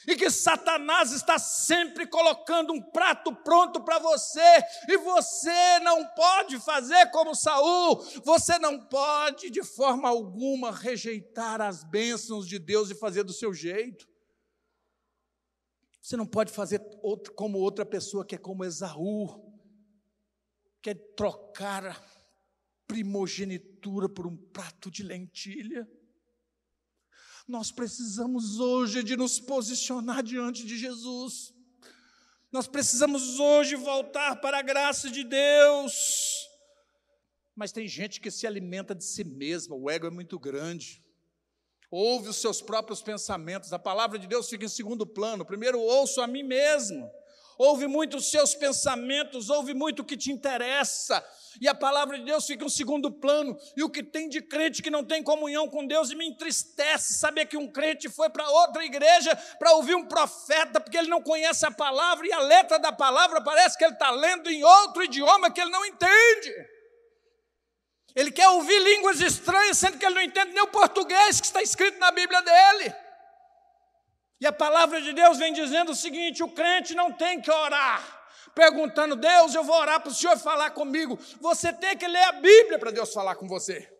[0.07, 6.57] e que Satanás está sempre colocando um prato pronto para você, e você não pode
[6.59, 12.95] fazer como Saul, você não pode de forma alguma rejeitar as bênçãos de Deus e
[12.95, 14.14] fazer do seu jeito.
[16.05, 19.51] Você não pode fazer outro, como outra pessoa que é como Esaú,
[20.79, 22.03] quer trocar a
[22.85, 25.89] primogenitura por um prato de lentilha.
[27.47, 31.55] Nós precisamos hoje de nos posicionar diante de Jesus.
[32.51, 36.47] Nós precisamos hoje voltar para a graça de Deus.
[37.55, 41.03] Mas tem gente que se alimenta de si mesma, o ego é muito grande
[41.95, 43.71] ouve os seus próprios pensamentos.
[43.71, 45.45] A palavra de Deus fica em segundo plano.
[45.45, 47.09] Primeiro, ouço a mim mesmo.
[47.57, 51.25] Ouve muito os seus pensamentos, ouve muito o que te interessa.
[51.61, 53.57] E a palavra de Deus fica em segundo plano.
[53.77, 57.13] E o que tem de crente que não tem comunhão com Deus e me entristece
[57.13, 61.21] saber que um crente foi para outra igreja para ouvir um profeta, porque ele não
[61.21, 65.03] conhece a palavra e a letra da palavra parece que ele está lendo em outro
[65.03, 66.74] idioma que ele não entende.
[68.15, 71.61] Ele quer ouvir línguas estranhas, sendo que ele não entende nem o português que está
[71.61, 72.95] escrito na Bíblia dele.
[74.39, 78.01] E a palavra de Deus vem dizendo o seguinte: o crente não tem que orar,
[78.53, 81.19] perguntando, Deus, eu vou orar para o Senhor falar comigo.
[81.41, 83.91] Você tem que ler a Bíblia para Deus falar com você.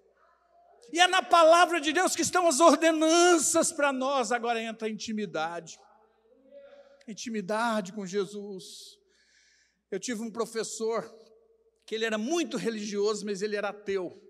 [0.93, 4.31] E é na palavra de Deus que estão as ordenanças para nós.
[4.31, 5.77] Agora entra a intimidade.
[7.05, 8.97] Intimidade com Jesus.
[9.91, 11.03] Eu tive um professor
[11.85, 14.21] que ele era muito religioso, mas ele era ateu.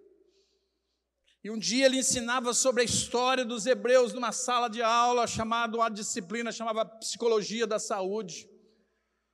[1.44, 5.82] E um dia ele ensinava sobre a história dos hebreus numa sala de aula chamada
[5.84, 8.50] a disciplina chamava Psicologia da Saúde.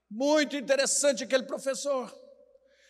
[0.10, 2.14] Muito interessante aquele professor.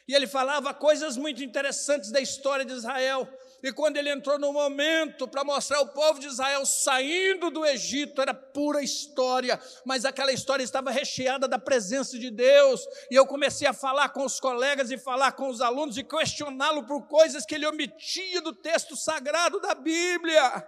[0.08, 3.32] E ele falava coisas muito interessantes da história de Israel.
[3.64, 8.22] E quando ele entrou no momento para mostrar o povo de Israel saindo do Egito,
[8.22, 12.82] era pura história, mas aquela história estava recheada da presença de Deus.
[13.10, 16.86] E eu comecei a falar com os colegas e falar com os alunos e questioná-lo
[16.86, 20.68] por coisas que ele omitia do texto sagrado da Bíblia.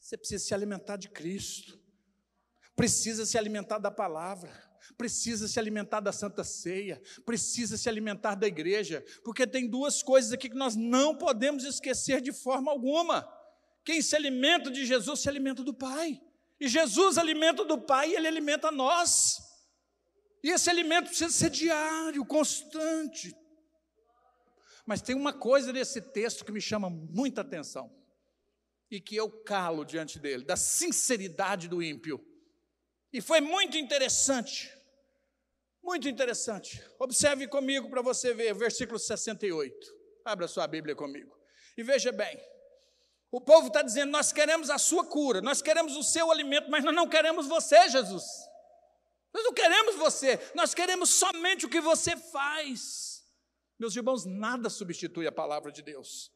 [0.00, 1.78] Você precisa se alimentar de Cristo,
[2.74, 8.46] precisa se alimentar da palavra precisa se alimentar da Santa Ceia, precisa se alimentar da
[8.46, 13.28] igreja, porque tem duas coisas aqui que nós não podemos esquecer de forma alguma.
[13.84, 16.20] Quem se alimenta de Jesus se alimenta do Pai,
[16.60, 19.38] e Jesus alimenta do Pai e Ele alimenta nós.
[20.42, 23.34] E esse alimento precisa ser diário, constante.
[24.86, 27.94] Mas tem uma coisa nesse texto que me chama muita atenção
[28.90, 32.20] e que eu calo diante dele, da sinceridade do ímpio.
[33.12, 34.70] E foi muito interessante
[35.82, 36.82] muito interessante.
[36.98, 39.74] Observe comigo para você ver, versículo 68.
[40.24, 41.36] Abra sua Bíblia comigo.
[41.76, 42.38] E veja bem:
[43.30, 46.84] o povo está dizendo, nós queremos a sua cura, nós queremos o seu alimento, mas
[46.84, 48.24] nós não queremos você, Jesus.
[49.32, 53.24] Nós não queremos você, nós queremos somente o que você faz.
[53.78, 56.32] Meus irmãos, nada substitui a palavra de Deus.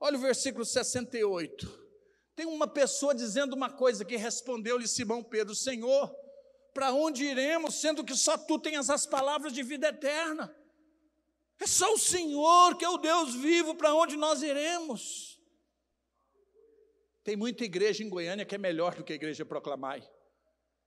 [0.00, 1.90] Olha o versículo 68.
[2.34, 6.10] Tem uma pessoa dizendo uma coisa que respondeu-lhe Simão Pedro: Senhor,
[6.72, 10.54] para onde iremos, sendo que só tu tens as palavras de vida eterna?
[11.58, 15.38] É só o Senhor que é o Deus vivo para onde nós iremos.
[17.22, 20.02] Tem muita igreja em Goiânia que é melhor do que a igreja Proclamai.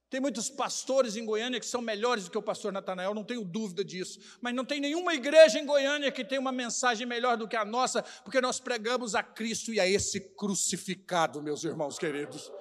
[0.09, 3.43] Tem muitos pastores em Goiânia que são melhores do que o pastor Natanael, não tenho
[3.43, 4.19] dúvida disso.
[4.41, 7.65] Mas não tem nenhuma igreja em Goiânia que tenha uma mensagem melhor do que a
[7.65, 12.51] nossa, porque nós pregamos a Cristo e a esse crucificado, meus irmãos queridos.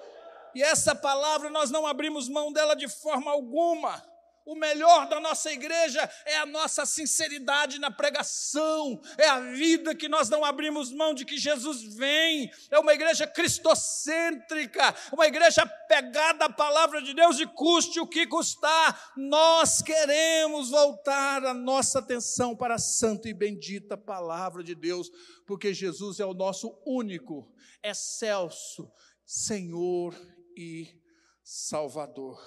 [0.54, 4.02] E essa palavra nós não abrimos mão dela de forma alguma.
[4.44, 10.08] O melhor da nossa igreja é a nossa sinceridade na pregação, é a vida que
[10.08, 16.46] nós não abrimos mão de que Jesus vem, é uma igreja cristocêntrica, uma igreja pegada
[16.46, 19.12] à palavra de Deus e custe o que custar.
[19.16, 25.08] Nós queremos voltar a nossa atenção para a santa e bendita palavra de Deus,
[25.46, 27.48] porque Jesus é o nosso único,
[27.80, 28.90] excelso
[29.24, 30.14] Senhor
[30.56, 31.00] e
[31.42, 32.40] Salvador.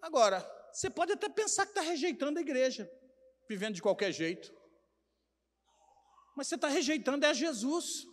[0.00, 0.40] Agora,
[0.72, 2.90] você pode até pensar que está rejeitando a igreja,
[3.48, 4.54] vivendo de qualquer jeito.
[6.36, 8.06] Mas você está rejeitando é a Jesus.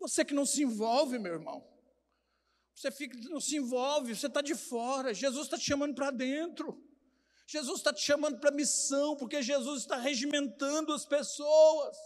[0.00, 1.66] Você que não se envolve, meu irmão.
[2.74, 5.14] Você fica, não se envolve, você está de fora.
[5.14, 6.82] Jesus está te chamando para dentro.
[7.46, 11.96] Jesus está te chamando para missão, porque Jesus está regimentando as pessoas.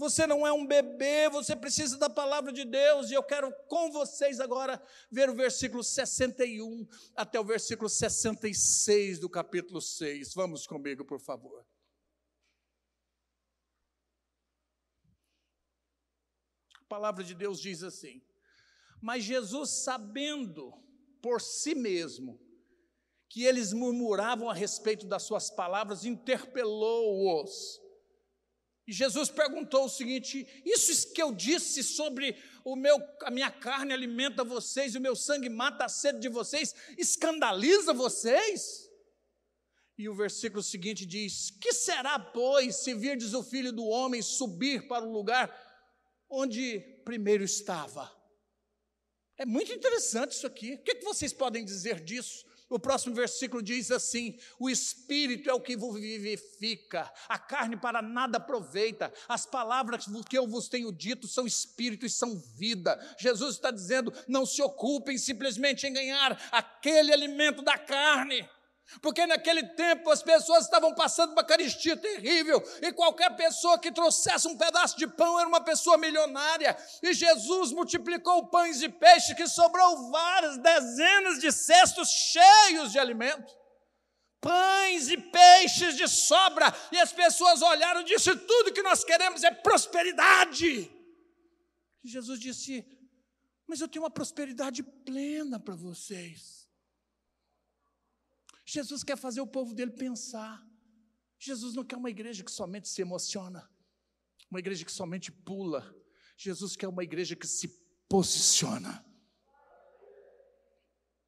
[0.00, 3.92] Você não é um bebê, você precisa da palavra de Deus, e eu quero com
[3.92, 10.32] vocês agora ver o versículo 61 até o versículo 66 do capítulo 6.
[10.32, 11.66] Vamos comigo, por favor.
[16.76, 18.22] A palavra de Deus diz assim:
[19.02, 20.72] Mas Jesus, sabendo
[21.20, 22.40] por si mesmo
[23.28, 27.89] que eles murmuravam a respeito das suas palavras, interpelou-os
[28.90, 33.92] e Jesus perguntou o seguinte: Isso que eu disse sobre o meu, a minha carne
[33.92, 38.90] alimenta vocês, o meu sangue mata a sede de vocês, escandaliza vocês?
[39.96, 44.88] E o versículo seguinte diz: Que será, pois, se virdes o filho do homem subir
[44.88, 45.48] para o lugar
[46.28, 48.10] onde primeiro estava?
[49.38, 50.74] É muito interessante isso aqui.
[50.74, 52.44] O que, que vocês podem dizer disso?
[52.70, 58.00] O próximo versículo diz assim: O espírito é o que vos vivifica, a carne para
[58.00, 59.12] nada aproveita.
[59.28, 62.96] As palavras que eu vos tenho dito são espírito e são vida.
[63.18, 68.48] Jesus está dizendo: não se ocupem simplesmente em ganhar aquele alimento da carne
[69.00, 74.48] porque naquele tempo as pessoas estavam passando uma caristia terrível, e qualquer pessoa que trouxesse
[74.48, 76.76] um pedaço de pão era uma pessoa milionária.
[77.02, 83.58] E Jesus multiplicou pães e peixes, que sobrou várias dezenas de cestos cheios de alimento.
[84.40, 89.44] Pães e peixes de sobra, e as pessoas olharam e disseram: tudo que nós queremos
[89.44, 90.90] é prosperidade.
[92.02, 92.84] E Jesus disse:
[93.66, 96.59] Mas eu tenho uma prosperidade plena para vocês.
[98.70, 100.64] Jesus quer fazer o povo dele pensar.
[101.40, 103.68] Jesus não quer uma igreja que somente se emociona,
[104.48, 105.92] uma igreja que somente pula.
[106.36, 107.68] Jesus quer uma igreja que se
[108.08, 109.04] posiciona.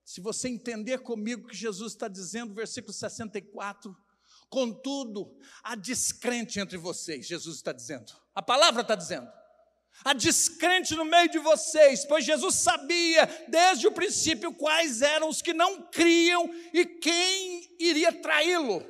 [0.05, 3.97] Se você entender comigo o que Jesus está dizendo, versículo 64,
[4.49, 9.29] contudo, há descrente entre vocês, Jesus está dizendo, a palavra está dizendo
[10.05, 15.41] a descrente no meio de vocês, pois Jesus sabia desde o princípio quais eram os
[15.41, 18.83] que não criam e quem iria traí-lo.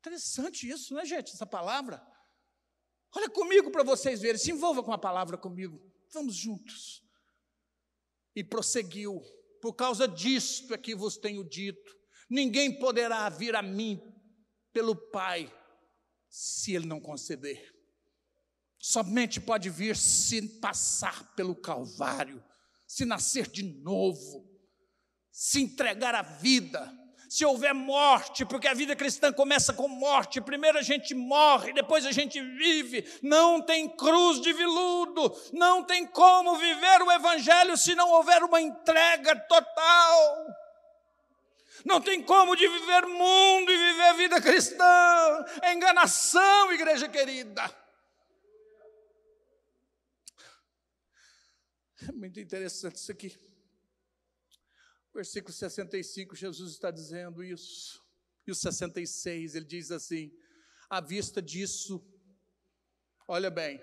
[0.00, 1.32] Interessante isso, não é, gente?
[1.32, 2.04] Essa palavra.
[3.14, 5.80] Olha comigo para vocês verem, se envolva com a palavra comigo.
[6.12, 7.02] Vamos juntos.
[8.34, 9.22] E prosseguiu:
[9.60, 11.96] Por causa disto é que vos tenho dito:
[12.28, 14.00] ninguém poderá vir a mim
[14.72, 15.52] pelo Pai,
[16.28, 17.75] se ele não conceder
[18.86, 22.40] somente pode vir se passar pelo Calvário,
[22.86, 24.48] se nascer de novo,
[25.32, 26.94] se entregar à vida.
[27.28, 32.06] Se houver morte, porque a vida cristã começa com morte, primeiro a gente morre, depois
[32.06, 37.96] a gente vive, não tem cruz de viludo, não tem como viver o Evangelho se
[37.96, 40.46] não houver uma entrega total.
[41.84, 47.68] Não tem como de viver mundo e viver a vida cristã, é enganação, igreja querida.
[52.02, 53.38] É muito interessante isso aqui.
[55.14, 58.04] Versículo 65, Jesus está dizendo isso.
[58.46, 60.30] E o 66, ele diz assim:
[60.90, 62.04] à vista disso,
[63.26, 63.80] olha bem,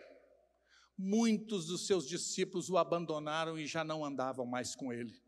[0.97, 5.19] muitos dos seus discípulos o abandonaram e já não andavam mais com ele.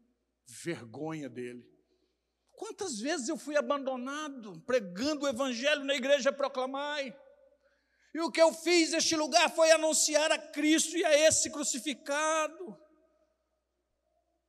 [0.45, 1.67] Vergonha dele.
[2.53, 7.17] Quantas vezes eu fui abandonado pregando o evangelho na igreja proclamai?
[8.13, 12.84] E o que eu fiz neste lugar foi anunciar a Cristo e a esse crucificado.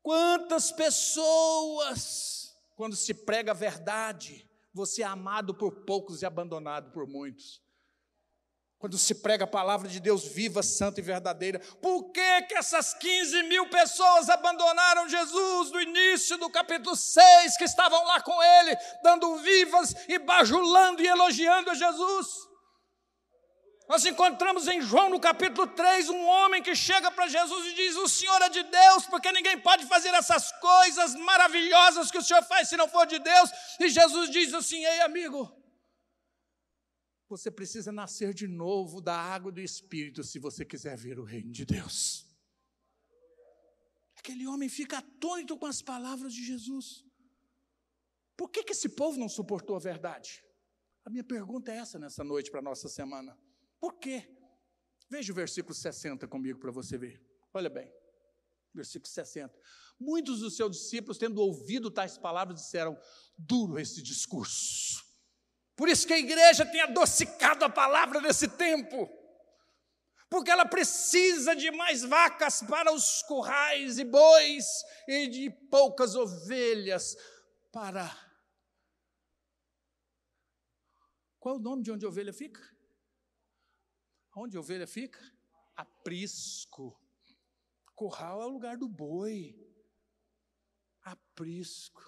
[0.07, 7.09] Quantas pessoas, quando se prega a verdade, você é amado por poucos e abandonado por
[7.09, 7.61] muitos.
[8.79, 12.95] Quando se prega a palavra de Deus viva, santa e verdadeira, por que, que essas
[12.95, 18.77] 15 mil pessoas abandonaram Jesus no início do capítulo 6, que estavam lá com ele,
[19.03, 22.47] dando vivas e bajulando e elogiando a Jesus?
[23.89, 27.97] Nós encontramos em João no capítulo 3 um homem que chega para Jesus e diz:
[27.97, 32.43] O Senhor é de Deus, porque ninguém pode fazer essas coisas maravilhosas que o Senhor
[32.45, 33.51] faz se não for de Deus.
[33.79, 35.53] E Jesus diz assim: Ei, amigo,
[37.29, 41.53] você precisa nascer de novo da água do Espírito se você quiser ver o reino
[41.53, 42.27] de Deus.
[44.17, 47.05] Aquele homem fica atônito com as palavras de Jesus.
[48.37, 50.45] Por que, que esse povo não suportou a verdade?
[51.05, 53.39] A minha pergunta é essa nessa noite para a nossa semana.
[53.79, 54.29] Por quê?
[55.09, 57.23] Veja o versículo 60 comigo para você ver.
[57.55, 57.93] Olha bem,
[58.75, 59.55] versículo 60.
[59.99, 62.99] Muitos dos seus discípulos, tendo ouvido tais palavras, disseram:
[63.39, 65.05] duro esse discurso.
[65.75, 69.09] Por isso que a igreja tem adocicado a palavra nesse tempo.
[70.29, 74.67] Porque ela precisa de mais vacas para os currais e bois
[75.07, 77.17] e de poucas ovelhas
[77.71, 78.11] para.
[81.39, 82.76] Qual é o nome de onde a ovelha fica?
[84.39, 85.19] Onde a ovelha fica?
[85.75, 87.01] Aprisco.
[87.95, 89.59] Curral é o lugar do boi.
[91.01, 92.03] Aprisco.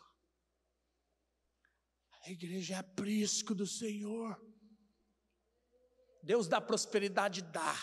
[2.27, 4.39] A igreja é aprisco do Senhor.
[6.23, 7.75] Deus dá prosperidade, dá.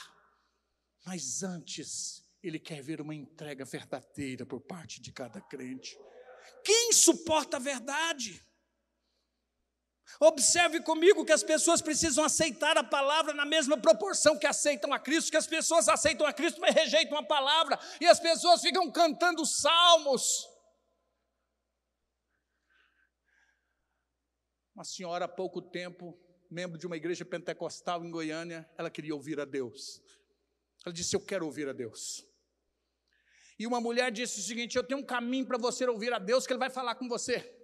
[1.03, 5.97] Mas antes, Ele quer ver uma entrega verdadeira por parte de cada crente.
[6.63, 8.45] Quem suporta a verdade?
[10.20, 14.99] Observe comigo que as pessoas precisam aceitar a palavra na mesma proporção que aceitam a
[14.99, 18.89] Cristo, que as pessoas aceitam a Cristo, mas rejeitam a palavra, e as pessoas ficam
[18.91, 20.47] cantando salmos.
[24.74, 26.18] Uma senhora há pouco tempo,
[26.49, 30.01] membro de uma igreja pentecostal em Goiânia, ela queria ouvir a Deus.
[30.86, 32.26] Ela disse: Eu quero ouvir a Deus.
[33.58, 36.45] E uma mulher disse o seguinte: Eu tenho um caminho para você ouvir a Deus,
[36.45, 37.55] que Ele vai falar com você.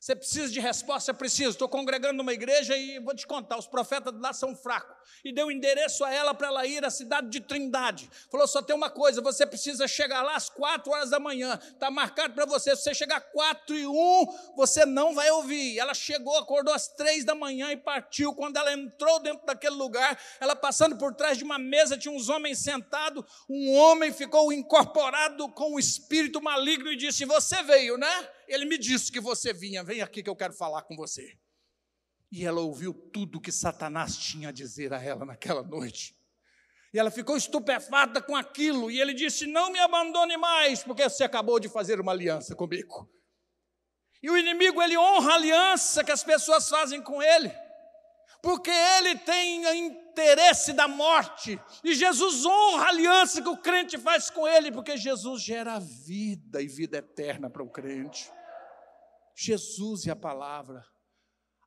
[0.00, 1.12] Você precisa de resposta?
[1.12, 1.50] Preciso.
[1.50, 4.96] Estou congregando numa igreja e vou te contar: os profetas lá são fracos.
[5.24, 8.08] E deu endereço a ela para ela ir à cidade de Trindade.
[8.30, 11.58] Falou: só tem uma coisa, você precisa chegar lá às quatro horas da manhã.
[11.60, 12.76] Está marcado para você.
[12.76, 14.26] Se você chegar quatro e um,
[14.56, 15.78] você não vai ouvir.
[15.80, 18.32] Ela chegou, acordou às três da manhã e partiu.
[18.34, 22.28] Quando ela entrou dentro daquele lugar, ela passando por trás de uma mesa, tinha uns
[22.28, 23.24] homens sentados.
[23.50, 28.37] Um homem ficou incorporado com um espírito maligno e disse: Você veio, né?
[28.48, 31.38] Ele me disse que você vinha, vem aqui que eu quero falar com você.
[32.32, 36.16] E ela ouviu tudo que Satanás tinha a dizer a ela naquela noite.
[36.92, 38.90] E ela ficou estupefata com aquilo.
[38.90, 43.10] E ele disse: Não me abandone mais, porque você acabou de fazer uma aliança comigo.
[44.22, 47.52] E o inimigo, ele honra a aliança que as pessoas fazem com ele,
[48.42, 51.60] porque ele tem interesse da morte.
[51.84, 56.60] E Jesus honra a aliança que o crente faz com ele, porque Jesus gera vida
[56.60, 58.28] e vida eterna para o crente.
[59.40, 60.84] Jesus e a palavra.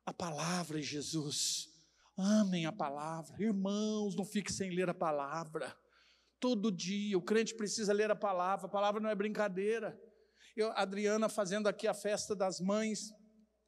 [0.04, 1.70] A palavra e Jesus.
[2.18, 3.34] Amem a palavra.
[3.42, 5.74] Irmãos, não fique sem ler a palavra.
[6.38, 8.66] Todo dia o crente precisa ler a palavra.
[8.66, 9.98] A palavra não é brincadeira.
[10.54, 13.10] Eu, Adriana fazendo aqui a festa das mães,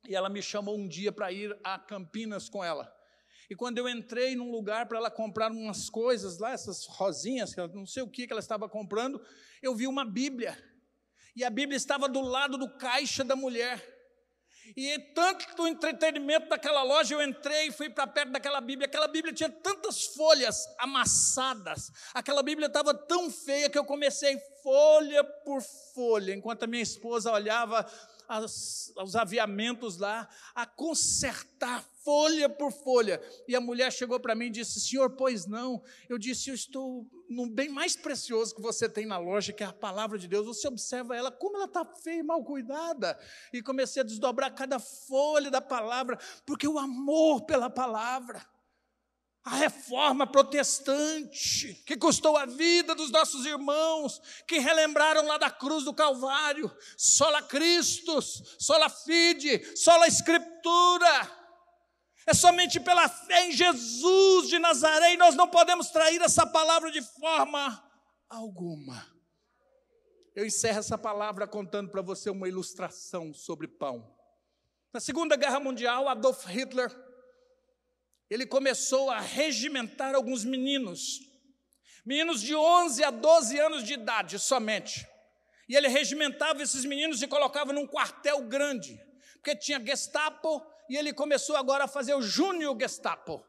[0.07, 2.95] e ela me chamou um dia para ir a Campinas com ela.
[3.49, 7.87] E quando eu entrei num lugar para ela comprar umas coisas lá, essas rosinhas, não
[7.87, 9.19] sei o que, que ela estava comprando,
[9.63, 10.63] eu vi uma Bíblia.
[11.35, 13.94] E a Bíblia estava do lado do caixa da mulher.
[14.77, 18.87] E tanto do entretenimento daquela loja, eu entrei e fui para perto daquela Bíblia.
[18.87, 21.93] Aquela Bíblia tinha tantas folhas amassadas.
[22.13, 25.63] Aquela Bíblia estava tão feia que eu comecei folha por
[25.95, 27.85] folha, enquanto a minha esposa olhava
[28.29, 33.21] os aviamentos lá, a consertar folha por folha.
[33.49, 35.83] E a mulher chegou para mim e disse: Senhor, pois não.
[36.09, 39.67] Eu disse: Eu estou no bem mais precioso que você tem na loja, que é
[39.67, 40.47] a palavra de Deus.
[40.47, 43.19] Você observa ela, como ela está feia e mal cuidada.
[43.53, 48.54] E comecei a desdobrar cada folha da palavra, porque o amor pela palavra
[49.45, 55.85] a reforma protestante, que custou a vida dos nossos irmãos, que relembraram lá da cruz
[55.85, 61.45] do Calvário, sola Christus, sola fide, sola Escritura.
[62.27, 66.91] É somente pela fé em Jesus de Nazaré e nós não podemos trair essa palavra
[66.91, 67.85] de forma
[68.31, 69.07] alguma.
[70.35, 74.11] Eu encerro essa palavra contando para você uma ilustração sobre pão.
[74.91, 76.91] Na Segunda Guerra Mundial, Adolf Hitler
[78.31, 81.21] ele começou a regimentar alguns meninos,
[82.05, 85.07] meninos de 11 a 12 anos de idade somente.
[85.69, 89.01] E ele regimentava esses meninos e colocava num quartel grande,
[89.35, 93.45] porque tinha Gestapo, e ele começou agora a fazer o Júnior Gestapo.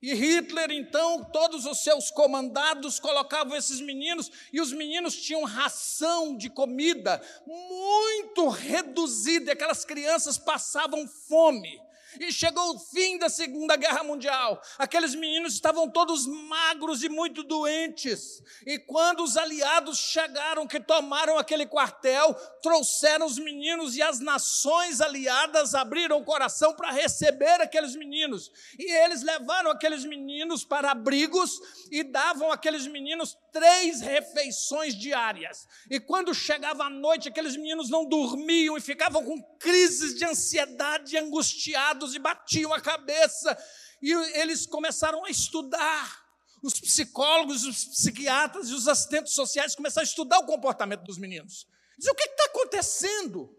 [0.00, 6.36] E Hitler, então, todos os seus comandados colocavam esses meninos, e os meninos tinham ração
[6.36, 11.80] de comida muito reduzida, e aquelas crianças passavam fome.
[12.20, 14.60] E chegou o fim da Segunda Guerra Mundial.
[14.78, 18.42] Aqueles meninos estavam todos magros e muito doentes.
[18.66, 25.00] E quando os aliados chegaram, que tomaram aquele quartel, trouxeram os meninos e as nações
[25.00, 28.50] aliadas abriram o coração para receber aqueles meninos.
[28.78, 31.60] E eles levaram aqueles meninos para abrigos
[31.90, 35.68] e davam aqueles meninos três refeições diárias.
[35.88, 41.16] E quando chegava a noite, aqueles meninos não dormiam e ficavam com crises de ansiedade,
[41.16, 43.56] angustiados e batiam a cabeça.
[44.02, 46.24] E eles começaram a estudar.
[46.62, 51.68] Os psicólogos, os psiquiatras e os assistentes sociais começaram a estudar o comportamento dos meninos.
[51.96, 53.54] Diz, o que está acontecendo?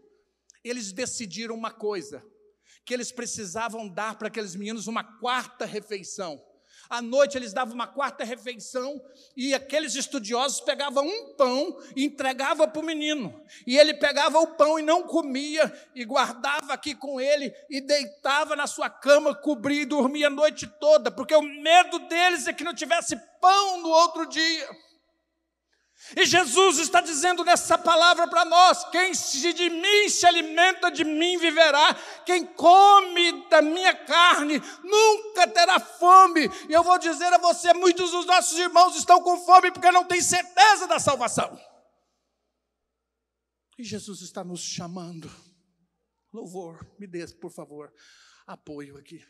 [0.63, 2.21] Eles decidiram uma coisa:
[2.83, 6.43] que eles precisavam dar para aqueles meninos uma quarta refeição.
[6.89, 9.01] À noite eles davam uma quarta refeição
[9.35, 13.41] e aqueles estudiosos pegavam um pão e entregavam para o menino.
[13.65, 18.55] E ele pegava o pão e não comia e guardava aqui com ele e deitava
[18.55, 22.63] na sua cama, cobria e dormia a noite toda, porque o medo deles é que
[22.63, 24.84] não tivesse pão no outro dia.
[26.13, 31.03] E Jesus está dizendo nessa palavra para nós: quem se de mim se alimenta, de
[31.03, 31.95] mim viverá.
[32.25, 36.47] Quem come da minha carne nunca terá fome.
[36.69, 40.05] E eu vou dizer a você: muitos dos nossos irmãos estão com fome porque não
[40.05, 41.59] têm certeza da salvação.
[43.77, 45.29] E Jesus está nos chamando.
[46.31, 47.91] Louvor, me dê, por favor,
[48.45, 49.25] apoio aqui.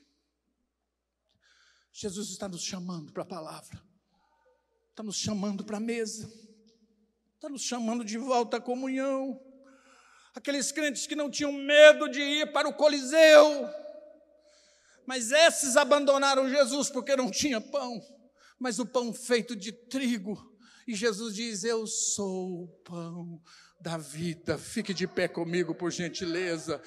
[1.93, 3.81] Jesus está nos chamando para a palavra,
[4.89, 6.29] está nos chamando para a mesa
[7.35, 9.39] está nos chamando de volta à comunhão.
[10.33, 13.69] Aqueles crentes que não tinham medo de ir para o Coliseu,
[15.05, 18.01] mas esses abandonaram Jesus porque não tinha pão,
[18.59, 20.53] mas o pão feito de trigo.
[20.87, 23.41] E Jesus diz: Eu sou o pão
[23.79, 24.57] da vida.
[24.57, 26.81] Fique de pé comigo, por gentileza.